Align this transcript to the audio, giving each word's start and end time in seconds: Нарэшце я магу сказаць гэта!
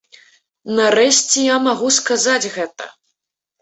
Нарэшце 0.79 1.45
я 1.55 1.61
магу 1.69 1.93
сказаць 2.01 2.43
гэта! 2.59 2.95